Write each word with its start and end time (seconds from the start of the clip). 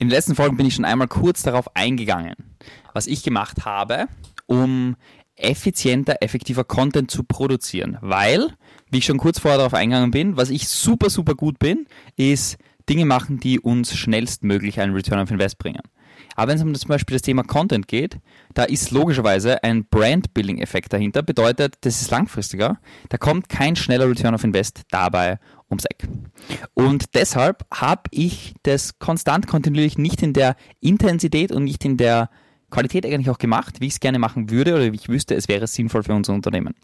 In 0.00 0.06
den 0.06 0.14
letzten 0.14 0.36
Folgen 0.36 0.56
bin 0.56 0.66
ich 0.66 0.76
schon 0.76 0.84
einmal 0.84 1.08
kurz 1.08 1.42
darauf 1.42 1.74
eingegangen, 1.74 2.36
was 2.92 3.08
ich 3.08 3.24
gemacht 3.24 3.64
habe, 3.64 4.06
um 4.46 4.96
effizienter, 5.34 6.16
effektiver 6.20 6.62
Content 6.62 7.10
zu 7.10 7.24
produzieren. 7.24 7.98
Weil, 8.00 8.52
wie 8.90 8.98
ich 8.98 9.04
schon 9.04 9.18
kurz 9.18 9.40
vorher 9.40 9.58
darauf 9.58 9.74
eingegangen 9.74 10.12
bin, 10.12 10.36
was 10.36 10.50
ich 10.50 10.68
super, 10.68 11.10
super 11.10 11.34
gut 11.34 11.58
bin, 11.58 11.86
ist 12.16 12.58
Dinge 12.88 13.04
machen, 13.04 13.40
die 13.40 13.60
uns 13.60 13.94
schnellstmöglich 13.94 14.80
einen 14.80 14.94
Return 14.94 15.20
of 15.20 15.30
Invest 15.30 15.58
bringen. 15.58 15.82
Aber 16.34 16.50
wenn 16.50 16.56
es 16.56 16.62
um 16.62 16.74
zum 16.74 16.88
Beispiel 16.88 17.14
das 17.14 17.22
Thema 17.22 17.42
Content 17.42 17.88
geht, 17.88 18.18
da 18.54 18.64
ist 18.64 18.90
logischerweise 18.90 19.62
ein 19.64 19.84
Brand-Building-Effekt 19.86 20.92
dahinter. 20.92 21.22
Bedeutet, 21.22 21.76
das 21.80 22.00
ist 22.00 22.10
langfristiger. 22.10 22.78
Da 23.08 23.18
kommt 23.18 23.48
kein 23.48 23.76
schneller 23.76 24.08
Return 24.08 24.34
of 24.34 24.44
Invest 24.44 24.82
dabei 24.90 25.38
ums 25.70 25.84
Eck. 25.84 26.08
Und 26.74 27.14
deshalb 27.14 27.64
habe 27.72 28.02
ich 28.10 28.54
das 28.62 28.98
konstant 28.98 29.46
kontinuierlich 29.46 29.98
nicht 29.98 30.22
in 30.22 30.32
der 30.32 30.56
Intensität 30.80 31.52
und 31.52 31.64
nicht 31.64 31.84
in 31.84 31.96
der 31.96 32.30
Qualität 32.70 33.06
eigentlich 33.06 33.30
auch 33.30 33.38
gemacht, 33.38 33.80
wie 33.80 33.86
ich 33.86 33.94
es 33.94 34.00
gerne 34.00 34.18
machen 34.18 34.50
würde 34.50 34.74
oder 34.74 34.92
wie 34.92 34.96
ich 34.96 35.08
wüsste, 35.08 35.34
es 35.34 35.48
wäre 35.48 35.66
sinnvoll 35.66 36.02
für 36.02 36.12
unser 36.12 36.34
Unternehmen. 36.34 36.74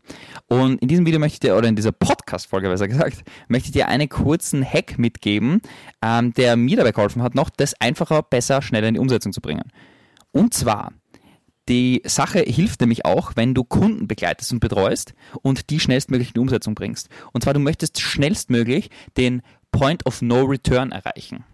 Und 0.48 0.80
in 0.80 0.88
diesem 0.88 1.06
Video 1.06 1.20
möchte 1.20 1.34
ich 1.34 1.40
dir, 1.40 1.56
oder 1.56 1.68
in 1.68 1.76
dieser 1.76 1.92
Podcast-Folge 1.92 2.68
besser 2.68 2.88
gesagt, 2.88 3.24
möchte 3.48 3.68
ich 3.68 3.72
dir 3.72 3.88
einen 3.88 4.08
kurzen 4.08 4.64
Hack 4.64 4.98
mitgeben, 4.98 5.60
ähm, 6.02 6.32
der 6.34 6.56
mir 6.56 6.76
dabei 6.76 6.92
geholfen 6.92 7.22
hat, 7.22 7.34
noch 7.34 7.50
das 7.50 7.78
einfacher, 7.80 8.22
besser, 8.22 8.62
schneller 8.62 8.88
in 8.88 8.94
die 8.94 9.00
Umsetzung 9.00 9.32
zu 9.32 9.40
bringen. 9.40 9.70
Und 10.32 10.54
zwar, 10.54 10.92
die 11.68 12.02
Sache 12.04 12.40
hilft 12.40 12.80
nämlich 12.80 13.04
auch, 13.04 13.32
wenn 13.36 13.54
du 13.54 13.64
Kunden 13.64 14.06
begleitest 14.06 14.52
und 14.52 14.60
betreust 14.60 15.14
und 15.42 15.70
die 15.70 15.80
schnellstmöglich 15.80 16.28
in 16.28 16.34
die 16.34 16.40
Umsetzung 16.40 16.74
bringst. 16.74 17.08
Und 17.32 17.42
zwar, 17.42 17.54
du 17.54 17.60
möchtest 17.60 18.00
schnellstmöglich 18.00 18.90
den 19.16 19.42
Point 19.72 20.06
of 20.06 20.22
No 20.22 20.42
Return 20.44 20.92
erreichen. 20.92 21.44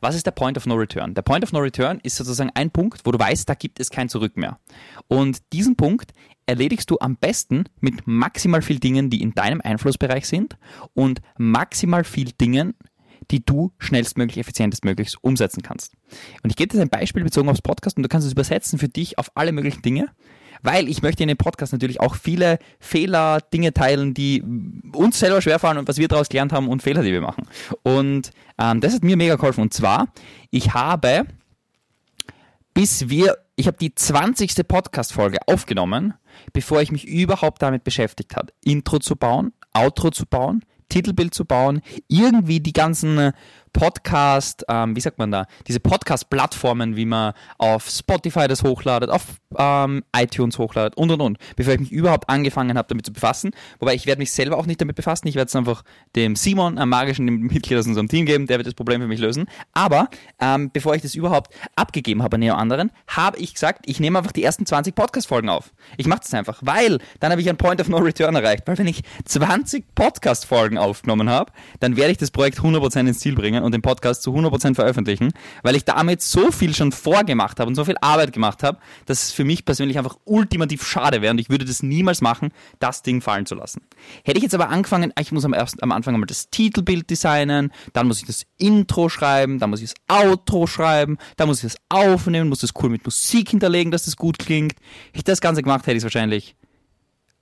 Was 0.00 0.14
ist 0.14 0.26
der 0.26 0.32
Point 0.32 0.56
of 0.56 0.66
No 0.66 0.74
Return? 0.74 1.14
Der 1.14 1.22
Point 1.22 1.44
of 1.44 1.52
No 1.52 1.58
Return 1.60 2.00
ist 2.02 2.16
sozusagen 2.16 2.50
ein 2.54 2.70
Punkt, 2.70 3.00
wo 3.04 3.12
du 3.12 3.18
weißt, 3.18 3.48
da 3.48 3.54
gibt 3.54 3.80
es 3.80 3.90
kein 3.90 4.08
Zurück 4.08 4.36
mehr. 4.36 4.58
Und 5.08 5.40
diesen 5.52 5.76
Punkt 5.76 6.12
erledigst 6.46 6.90
du 6.90 6.98
am 7.00 7.16
besten 7.16 7.64
mit 7.80 8.06
maximal 8.06 8.62
viel 8.62 8.78
Dingen, 8.78 9.10
die 9.10 9.22
in 9.22 9.34
deinem 9.34 9.60
Einflussbereich 9.60 10.26
sind 10.26 10.56
und 10.94 11.20
maximal 11.36 12.04
viel 12.04 12.32
Dingen, 12.32 12.74
die 13.30 13.44
du 13.44 13.72
schnellstmöglich, 13.78 14.38
effizientestmöglich 14.38 15.16
umsetzen 15.20 15.62
kannst. 15.62 15.94
Und 16.42 16.50
ich 16.50 16.56
gebe 16.56 16.74
dir 16.74 16.80
ein 16.80 16.88
Beispiel 16.88 17.24
bezogen 17.24 17.48
aufs 17.48 17.62
Podcast 17.62 17.96
und 17.96 18.04
du 18.04 18.08
kannst 18.08 18.26
es 18.26 18.32
übersetzen 18.32 18.78
für 18.78 18.88
dich 18.88 19.18
auf 19.18 19.32
alle 19.34 19.52
möglichen 19.52 19.82
Dinge 19.82 20.10
weil 20.66 20.88
ich 20.88 21.00
möchte 21.00 21.22
in 21.22 21.28
dem 21.28 21.36
Podcast 21.36 21.72
natürlich 21.72 22.00
auch 22.00 22.16
viele 22.16 22.58
Fehler, 22.80 23.40
Dinge 23.40 23.72
teilen, 23.72 24.14
die 24.14 24.42
uns 24.92 25.18
selber 25.18 25.40
schwerfallen 25.40 25.78
und 25.78 25.86
was 25.86 25.96
wir 25.96 26.08
daraus 26.08 26.28
gelernt 26.28 26.52
haben 26.52 26.68
und 26.68 26.82
Fehler, 26.82 27.02
die 27.02 27.12
wir 27.12 27.20
machen. 27.20 27.46
Und 27.84 28.32
ähm, 28.58 28.80
das 28.80 28.94
hat 28.94 29.04
mir 29.04 29.16
mega 29.16 29.36
geholfen. 29.36 29.60
Und 29.60 29.72
zwar, 29.72 30.08
ich 30.50 30.74
habe, 30.74 31.24
bis 32.74 33.08
wir, 33.08 33.38
ich 33.54 33.68
habe 33.68 33.76
die 33.78 33.94
20. 33.94 34.66
Podcast-Folge 34.66 35.38
aufgenommen, 35.46 36.14
bevor 36.52 36.82
ich 36.82 36.90
mich 36.90 37.06
überhaupt 37.06 37.62
damit 37.62 37.84
beschäftigt 37.84 38.34
habe, 38.34 38.52
Intro 38.64 38.98
zu 38.98 39.14
bauen, 39.14 39.52
Outro 39.72 40.10
zu 40.10 40.26
bauen, 40.26 40.64
Titelbild 40.88 41.32
zu 41.32 41.44
bauen, 41.44 41.80
irgendwie 42.08 42.58
die 42.58 42.72
ganzen 42.72 43.32
Podcast, 43.76 44.64
ähm, 44.70 44.96
wie 44.96 45.00
sagt 45.02 45.18
man 45.18 45.30
da, 45.30 45.46
diese 45.66 45.80
Podcast-Plattformen, 45.80 46.96
wie 46.96 47.04
man 47.04 47.34
auf 47.58 47.90
Spotify 47.90 48.48
das 48.48 48.62
hochladet, 48.62 49.10
auf 49.10 49.22
ähm, 49.58 50.02
iTunes 50.16 50.58
hochladet 50.58 50.96
und 50.96 51.10
und 51.10 51.20
und, 51.20 51.38
bevor 51.56 51.74
ich 51.74 51.80
mich 51.80 51.92
überhaupt 51.92 52.30
angefangen 52.30 52.78
habe, 52.78 52.88
damit 52.88 53.04
zu 53.04 53.12
befassen. 53.12 53.50
Wobei 53.78 53.94
ich 53.94 54.06
werde 54.06 54.20
mich 54.20 54.32
selber 54.32 54.56
auch 54.56 54.64
nicht 54.64 54.80
damit 54.80 54.96
befassen. 54.96 55.28
Ich 55.28 55.34
werde 55.34 55.48
es 55.48 55.54
einfach 55.54 55.82
dem 56.14 56.36
Simon, 56.36 56.78
einem 56.78 56.88
magischen 56.88 57.26
Mitglied 57.26 57.78
aus 57.78 57.86
unserem 57.86 58.08
Team 58.08 58.24
geben, 58.24 58.46
der 58.46 58.56
wird 58.56 58.66
das 58.66 58.72
Problem 58.72 59.02
für 59.02 59.08
mich 59.08 59.20
lösen. 59.20 59.44
Aber 59.74 60.08
ähm, 60.40 60.70
bevor 60.72 60.94
ich 60.94 61.02
das 61.02 61.14
überhaupt 61.14 61.54
abgegeben 61.74 62.22
habe 62.22 62.36
an 62.36 62.40
Neo 62.40 62.54
anderen, 62.54 62.90
habe 63.08 63.36
ich 63.36 63.52
gesagt, 63.52 63.84
ich 63.84 64.00
nehme 64.00 64.16
einfach 64.16 64.32
die 64.32 64.42
ersten 64.42 64.64
20 64.64 64.94
Podcast-Folgen 64.94 65.50
auf. 65.50 65.74
Ich 65.98 66.06
mache 66.06 66.20
das 66.20 66.32
einfach, 66.32 66.60
weil 66.62 66.96
dann 67.20 67.30
habe 67.30 67.42
ich 67.42 67.50
ein 67.50 67.58
Point 67.58 67.82
of 67.82 67.90
No 67.90 67.98
Return 67.98 68.34
erreicht. 68.34 68.62
Weil 68.64 68.78
wenn 68.78 68.86
ich 68.86 69.02
20 69.26 69.94
Podcast-Folgen 69.94 70.78
aufgenommen 70.78 71.28
habe, 71.28 71.52
dann 71.80 71.98
werde 71.98 72.12
ich 72.12 72.18
das 72.18 72.30
Projekt 72.30 72.60
100% 72.60 73.00
ins 73.00 73.18
Ziel 73.18 73.34
bringen 73.34 73.65
und 73.66 73.72
den 73.72 73.82
Podcast 73.82 74.22
zu 74.22 74.34
100% 74.34 74.74
veröffentlichen, 74.74 75.32
weil 75.62 75.76
ich 75.76 75.84
damit 75.84 76.22
so 76.22 76.50
viel 76.50 76.74
schon 76.74 76.92
vorgemacht 76.92 77.60
habe 77.60 77.68
und 77.68 77.74
so 77.74 77.84
viel 77.84 77.96
Arbeit 78.00 78.32
gemacht 78.32 78.62
habe, 78.62 78.78
dass 79.04 79.24
es 79.24 79.32
für 79.32 79.44
mich 79.44 79.64
persönlich 79.64 79.98
einfach 79.98 80.16
ultimativ 80.24 80.86
schade 80.86 81.20
wäre 81.20 81.32
und 81.32 81.38
ich 81.38 81.50
würde 81.50 81.64
das 81.64 81.82
niemals 81.82 82.20
machen, 82.20 82.50
das 82.78 83.02
Ding 83.02 83.20
fallen 83.20 83.46
zu 83.46 83.54
lassen. 83.54 83.82
Hätte 84.24 84.38
ich 84.38 84.44
jetzt 84.44 84.54
aber 84.54 84.70
angefangen, 84.70 85.12
ich 85.20 85.32
muss 85.32 85.44
am, 85.44 85.52
ersten, 85.52 85.82
am 85.82 85.92
Anfang 85.92 86.14
einmal 86.14 86.26
das 86.26 86.48
Titelbild 86.50 87.10
designen, 87.10 87.72
dann 87.92 88.06
muss 88.06 88.20
ich 88.20 88.26
das 88.26 88.46
Intro 88.58 89.08
schreiben, 89.08 89.58
dann 89.58 89.70
muss 89.70 89.82
ich 89.82 89.92
das 89.92 90.22
Outro 90.24 90.66
schreiben, 90.66 91.18
dann 91.36 91.48
muss 91.48 91.62
ich 91.62 91.72
das 91.72 91.80
aufnehmen, 91.88 92.48
muss 92.48 92.60
das 92.60 92.70
cool 92.82 92.90
mit 92.90 93.04
Musik 93.04 93.50
hinterlegen, 93.50 93.90
dass 93.90 94.04
das 94.04 94.16
gut 94.16 94.38
klingt. 94.38 94.72
Hätte 95.08 95.18
ich 95.18 95.24
das 95.24 95.40
Ganze 95.40 95.62
gemacht, 95.62 95.86
hätte 95.86 95.92
ich 95.92 95.98
es 95.98 96.04
wahrscheinlich 96.04 96.56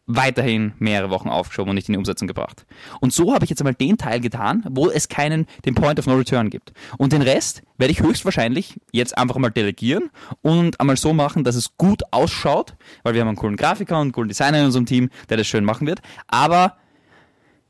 weiterhin 0.07 0.75
mehrere 0.79 1.11
Wochen 1.11 1.29
aufgeschoben 1.29 1.71
und 1.71 1.77
nicht 1.77 1.89
in 1.89 1.95
die 1.95 1.99
Umsetzung 1.99 2.29
gebracht. 2.29 2.67
Und 3.01 3.13
so 3.13 3.33
habe 3.33 3.45
ich 3.45 3.51
jetzt 3.51 3.61
einmal 3.61 3.75
den 3.75 3.97
Teil 3.97 4.21
getan, 4.21 4.65
wo 4.69 4.91
es 4.91 5.09
keinen, 5.09 5.47
den 5.65 5.75
Point 5.75 5.99
of 5.99 6.07
No 6.07 6.15
Return 6.15 6.51
gibt. 6.51 6.73
Und 6.99 7.13
den 7.13 7.23
Rest 7.23 7.63
werde 7.79 7.93
ich 7.93 8.01
höchstwahrscheinlich 8.01 8.81
jetzt 8.93 9.17
einfach 9.17 9.37
mal 9.37 9.51
delegieren 9.51 10.11
und 10.43 10.79
einmal 10.81 10.97
so 10.97 11.13
machen, 11.13 11.45
dass 11.45 11.57
es 11.57 11.77
gut 11.79 12.03
ausschaut, 12.11 12.77
weil 13.03 13.15
wir 13.15 13.23
haben 13.23 13.29
einen 13.29 13.37
coolen 13.37 13.57
Grafiker 13.57 13.97
und 13.97 14.03
einen 14.03 14.13
coolen 14.13 14.29
Designer 14.29 14.59
in 14.59 14.67
unserem 14.67 14.87
Team, 14.87 15.11
der 15.31 15.39
das 15.39 15.47
schön 15.47 15.65
machen 15.65 15.87
wird, 15.87 16.01
aber 16.29 16.77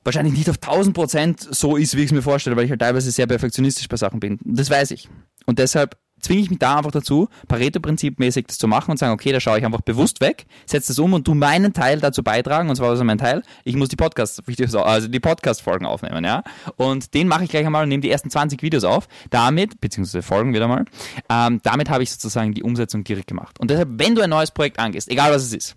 wahrscheinlich 0.02 0.34
nicht 0.34 0.50
auf 0.50 0.56
1000 0.56 0.94
Prozent 0.94 1.40
so 1.40 1.76
ist, 1.76 1.96
wie 1.96 2.00
ich 2.00 2.06
es 2.06 2.12
mir 2.12 2.22
vorstelle, 2.22 2.56
weil 2.56 2.64
ich 2.64 2.70
halt 2.70 2.80
teilweise 2.80 3.10
sehr 3.10 3.26
perfektionistisch 3.26 3.88
bei 3.88 3.96
Sachen 3.96 4.20
bin. 4.20 4.38
Das 4.44 4.70
weiß 4.70 4.90
ich. 4.90 5.08
Und 5.46 5.58
deshalb 5.58 5.96
zwinge 6.24 6.40
ich 6.40 6.50
mich 6.50 6.58
da 6.58 6.78
einfach 6.78 6.90
dazu, 6.90 7.28
Pareto-Prinzip-mäßig 7.48 8.46
das 8.46 8.58
zu 8.58 8.66
machen 8.66 8.90
und 8.90 8.98
sagen, 8.98 9.12
okay, 9.12 9.32
da 9.32 9.40
schaue 9.40 9.58
ich 9.58 9.64
einfach 9.64 9.82
bewusst 9.82 10.20
weg, 10.20 10.46
setze 10.66 10.88
das 10.88 10.98
um 10.98 11.12
und 11.12 11.24
tu 11.24 11.34
meinen 11.34 11.72
Teil 11.72 12.00
dazu 12.00 12.22
beitragen, 12.22 12.68
und 12.68 12.76
zwar 12.76 12.90
was 12.90 12.98
ist 12.98 13.04
mein 13.04 13.18
Teil? 13.18 13.42
Ich 13.64 13.76
muss 13.76 13.88
die 13.88 13.96
Podcast-Videos, 13.96 14.74
also 14.74 15.08
die 15.08 15.20
Podcast-Folgen 15.20 15.86
aufnehmen, 15.86 16.24
ja. 16.24 16.42
Und 16.76 17.14
den 17.14 17.28
mache 17.28 17.44
ich 17.44 17.50
gleich 17.50 17.66
einmal 17.66 17.84
und 17.84 17.88
nehme 17.88 18.00
die 18.00 18.10
ersten 18.10 18.30
20 18.30 18.62
Videos 18.62 18.84
auf. 18.84 19.08
Damit, 19.30 19.80
beziehungsweise 19.80 20.22
Folgen 20.22 20.54
wieder 20.54 20.68
mal, 20.68 20.84
ähm, 21.30 21.60
damit 21.62 21.90
habe 21.90 22.02
ich 22.02 22.10
sozusagen 22.10 22.54
die 22.54 22.62
Umsetzung 22.62 23.04
direkt 23.04 23.28
gemacht. 23.28 23.60
Und 23.60 23.70
deshalb, 23.70 23.90
wenn 23.92 24.14
du 24.14 24.22
ein 24.22 24.30
neues 24.30 24.50
Projekt 24.50 24.78
angehst, 24.78 25.10
egal 25.10 25.32
was 25.32 25.42
es 25.42 25.52
ist, 25.52 25.76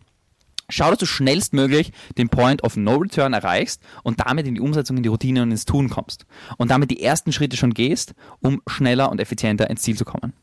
Schau, 0.69 0.89
dass 0.89 0.99
du 0.99 1.05
schnellstmöglich 1.05 1.93
den 2.17 2.27
Point 2.27 2.63
of 2.63 2.75
No 2.75 2.95
Return 2.95 3.33
erreichst 3.33 3.81
und 4.03 4.19
damit 4.19 4.47
in 4.47 4.55
die 4.55 4.61
Umsetzung, 4.61 4.97
in 4.97 5.03
die 5.03 5.09
Routine 5.09 5.43
und 5.43 5.51
ins 5.51 5.63
Tun 5.63 5.89
kommst. 5.89 6.25
Und 6.57 6.71
damit 6.71 6.91
die 6.91 7.01
ersten 7.01 7.31
Schritte 7.31 7.55
schon 7.55 7.73
gehst, 7.73 8.13
um 8.41 8.61
schneller 8.67 9.09
und 9.09 9.21
effizienter 9.21 9.69
ins 9.69 9.81
Ziel 9.81 9.97
zu 9.97 10.03
kommen. 10.03 10.33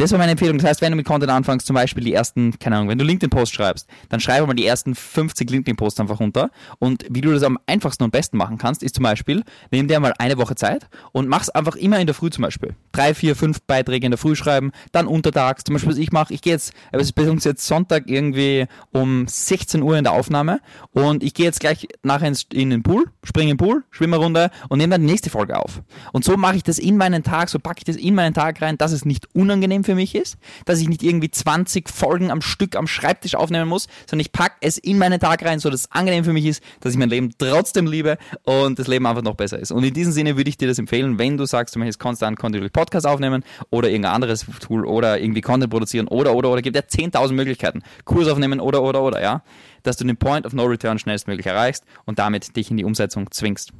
Das 0.00 0.12
war 0.12 0.18
meine 0.18 0.32
Empfehlung. 0.32 0.56
Das 0.56 0.66
heißt, 0.66 0.80
wenn 0.80 0.92
du 0.92 0.96
mit 0.96 1.04
Content 1.04 1.30
anfängst, 1.30 1.66
zum 1.66 1.74
Beispiel 1.74 2.02
die 2.02 2.14
ersten, 2.14 2.58
keine 2.58 2.76
Ahnung, 2.76 2.88
wenn 2.88 2.96
du 2.96 3.04
LinkedIn-Posts 3.04 3.54
schreibst, 3.54 3.86
dann 4.08 4.18
schreibe 4.18 4.46
mal 4.46 4.54
die 4.54 4.64
ersten 4.64 4.94
50 4.94 5.50
LinkedIn-Posts 5.50 6.00
einfach 6.00 6.20
runter. 6.20 6.50
Und 6.78 7.04
wie 7.10 7.20
du 7.20 7.30
das 7.30 7.42
am 7.42 7.58
einfachsten 7.66 8.04
und 8.04 8.10
besten 8.10 8.38
machen 8.38 8.56
kannst, 8.56 8.82
ist 8.82 8.94
zum 8.94 9.02
Beispiel, 9.02 9.42
nimm 9.70 9.88
dir 9.88 10.00
mal 10.00 10.14
eine 10.16 10.38
Woche 10.38 10.54
Zeit 10.54 10.88
und 11.12 11.28
mach's 11.28 11.50
einfach 11.50 11.76
immer 11.76 11.98
in 11.98 12.06
der 12.06 12.14
Früh 12.14 12.30
zum 12.30 12.40
Beispiel. 12.40 12.74
Drei, 12.92 13.12
vier, 13.12 13.36
fünf 13.36 13.60
Beiträge 13.60 14.06
in 14.06 14.10
der 14.10 14.16
Früh 14.16 14.34
schreiben, 14.36 14.72
dann 14.90 15.06
untertags. 15.06 15.64
Zum 15.64 15.74
Beispiel, 15.74 15.92
was 15.92 15.98
ich 15.98 16.12
mache, 16.12 16.32
ich 16.32 16.40
gehe 16.40 16.54
jetzt, 16.54 16.72
es 16.92 17.02
ist 17.02 17.12
bei 17.12 17.28
uns 17.28 17.44
jetzt 17.44 17.66
Sonntag 17.66 18.04
irgendwie 18.06 18.68
um 18.92 19.28
16 19.28 19.82
Uhr 19.82 19.98
in 19.98 20.04
der 20.04 20.14
Aufnahme 20.14 20.60
und 20.92 21.22
ich 21.22 21.34
gehe 21.34 21.44
jetzt 21.44 21.60
gleich 21.60 21.88
nachher 22.02 22.32
in 22.54 22.70
den 22.70 22.82
Pool, 22.82 23.04
springe 23.22 23.50
in 23.50 23.58
den 23.58 23.66
Pool, 23.66 23.84
schwimme 23.90 24.16
Runde 24.16 24.50
und 24.70 24.78
nehme 24.78 24.92
dann 24.92 25.02
die 25.02 25.08
nächste 25.08 25.28
Folge 25.28 25.58
auf. 25.58 25.82
Und 26.14 26.24
so 26.24 26.38
mache 26.38 26.56
ich 26.56 26.62
das 26.62 26.78
in 26.78 26.96
meinen 26.96 27.22
Tag, 27.22 27.50
so 27.50 27.58
packe 27.58 27.80
ich 27.80 27.84
das 27.84 27.96
in 27.96 28.14
meinen 28.14 28.32
Tag 28.32 28.62
rein, 28.62 28.78
dass 28.78 28.92
es 28.92 29.04
nicht 29.04 29.28
unangenehm 29.34 29.84
für 29.84 29.89
für 29.90 29.96
mich 29.96 30.14
ist, 30.14 30.38
dass 30.66 30.80
ich 30.80 30.88
nicht 30.88 31.02
irgendwie 31.02 31.32
20 31.32 31.88
Folgen 31.88 32.30
am 32.30 32.42
Stück 32.42 32.76
am 32.76 32.86
Schreibtisch 32.86 33.34
aufnehmen 33.34 33.68
muss, 33.68 33.88
sondern 34.08 34.20
ich 34.20 34.30
packe 34.30 34.54
es 34.60 34.78
in 34.78 34.98
meinen 34.98 35.18
Tag 35.18 35.44
rein, 35.44 35.58
so 35.58 35.68
dass 35.68 35.80
es 35.80 35.90
angenehm 35.90 36.22
für 36.22 36.32
mich 36.32 36.46
ist, 36.46 36.62
dass 36.78 36.92
ich 36.92 36.98
mein 36.98 37.08
Leben 37.08 37.30
trotzdem 37.36 37.88
liebe 37.88 38.18
und 38.44 38.78
das 38.78 38.86
Leben 38.86 39.04
einfach 39.06 39.22
noch 39.22 39.34
besser 39.34 39.58
ist. 39.58 39.72
Und 39.72 39.82
in 39.82 39.92
diesem 39.92 40.12
Sinne 40.12 40.36
würde 40.36 40.48
ich 40.48 40.56
dir 40.56 40.68
das 40.68 40.78
empfehlen, 40.78 41.18
wenn 41.18 41.36
du 41.36 41.44
sagst, 41.44 41.74
du 41.74 41.80
möchtest 41.80 41.98
konstant 41.98 42.38
kontinuierlich 42.38 42.72
Podcast 42.72 43.04
aufnehmen 43.04 43.42
oder 43.70 43.88
irgendein 43.88 44.12
anderes 44.12 44.46
Tool 44.60 44.86
oder 44.86 45.20
irgendwie 45.20 45.40
Content 45.40 45.72
produzieren 45.72 46.06
oder, 46.06 46.36
oder, 46.36 46.50
oder, 46.50 46.62
gibt 46.62 46.76
ja 46.76 46.82
10.000 46.82 47.32
Möglichkeiten. 47.32 47.82
Kurs 48.04 48.28
aufnehmen 48.28 48.60
oder, 48.60 48.82
oder, 48.82 49.02
oder, 49.02 49.20
ja, 49.20 49.42
dass 49.82 49.96
du 49.96 50.04
den 50.04 50.16
Point 50.16 50.46
of 50.46 50.52
No 50.52 50.66
Return 50.66 51.00
schnellstmöglich 51.00 51.46
erreichst 51.46 51.84
und 52.04 52.20
damit 52.20 52.56
dich 52.56 52.70
in 52.70 52.76
die 52.76 52.84
Umsetzung 52.84 53.28
zwingst. 53.32 53.72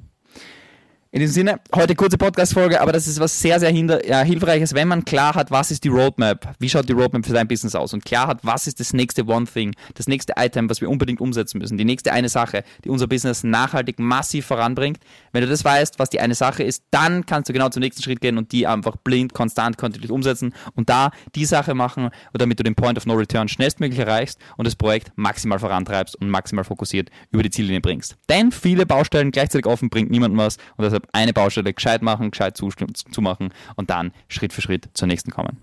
In 1.13 1.19
diesem 1.19 1.35
Sinne, 1.35 1.61
heute 1.75 1.97
kurze 1.97 2.17
Podcast-Folge, 2.17 2.81
aber 2.81 2.93
das 2.93 3.09
ist 3.09 3.19
was 3.19 3.41
sehr, 3.41 3.59
sehr 3.59 3.71
hinter, 3.71 4.07
ja, 4.07 4.21
hilfreiches, 4.21 4.75
wenn 4.75 4.87
man 4.87 5.05
klar 5.05 5.35
hat, 5.35 5.51
was 5.51 5.73
ist 5.73 5.83
die 5.83 5.89
Roadmap, 5.89 6.55
wie 6.61 6.69
schaut 6.69 6.89
die 6.89 6.93
Roadmap 6.93 7.27
für 7.27 7.33
dein 7.33 7.49
Business 7.49 7.75
aus 7.75 7.93
und 7.93 8.05
klar 8.05 8.29
hat, 8.29 8.45
was 8.45 8.69
ist 8.69 8.79
das 8.79 8.93
nächste 8.93 9.27
One 9.27 9.45
Thing, 9.45 9.75
das 9.95 10.07
nächste 10.07 10.35
Item, 10.37 10.71
was 10.71 10.81
wir 10.81 10.89
unbedingt 10.89 11.21
umsetzen 11.21 11.59
müssen, 11.59 11.77
die 11.77 11.85
nächste 11.85 12.13
eine 12.13 12.29
Sache, 12.29 12.63
die 12.85 12.91
unser 12.91 13.09
Business 13.09 13.43
nachhaltig 13.43 13.99
massiv 13.99 14.47
voranbringt. 14.47 15.01
Wenn 15.33 15.43
du 15.43 15.49
das 15.49 15.65
weißt, 15.65 15.99
was 15.99 16.11
die 16.11 16.21
eine 16.21 16.37
Sache 16.37 16.63
ist, 16.63 16.85
dann 16.93 17.27
kannst 17.27 17.49
du 17.49 17.53
genau 17.53 17.71
zum 17.71 17.81
nächsten 17.81 18.05
Schritt 18.05 18.21
gehen 18.21 18.39
und 18.39 18.53
die 18.53 18.69
einfach 18.69 18.95
blind, 18.95 19.35
konstant, 19.35 19.79
kontinuierlich 19.79 20.13
umsetzen 20.13 20.55
und 20.77 20.91
da 20.91 21.11
die 21.35 21.45
Sache 21.45 21.75
machen, 21.75 22.11
damit 22.35 22.61
du 22.61 22.63
den 22.63 22.77
Point 22.77 22.99
of 22.99 23.07
No 23.07 23.15
Return 23.15 23.49
schnellstmöglich 23.49 23.99
erreichst 23.99 24.39
und 24.57 24.65
das 24.65 24.77
Projekt 24.77 25.11
maximal 25.17 25.59
vorantreibst 25.59 26.15
und 26.15 26.31
maximal 26.31 26.63
fokussiert 26.63 27.11
über 27.33 27.43
die 27.43 27.51
Ziellinie 27.51 27.81
bringst. 27.81 28.17
Denn 28.29 28.53
viele 28.53 28.87
Baustellen 28.87 29.33
gleichzeitig 29.33 29.67
offen 29.67 29.91
bringt 29.91 30.13
niemandem 30.13 30.39
was 30.39 30.57
und 30.77 30.85
deshalb 30.85 31.00
Eine 31.13 31.33
Baustelle 31.33 31.73
gescheit 31.73 32.03
machen, 32.03 32.31
gescheit 32.31 32.57
zumachen 32.57 33.53
und 33.77 33.91
dann 33.91 34.13
Schritt 34.29 34.53
für 34.53 34.63
Schritt 34.63 34.89
zur 34.95 35.09
nächsten 35.09 35.31
kommen. 35.31 35.63